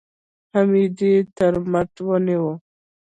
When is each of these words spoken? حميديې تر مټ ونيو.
حميديې 0.53 1.13
تر 1.37 1.53
مټ 1.71 1.91
ونيو. 2.07 2.47